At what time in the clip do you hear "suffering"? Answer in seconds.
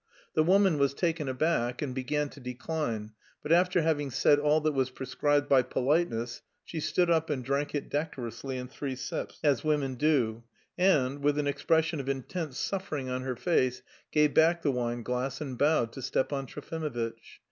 12.57-13.09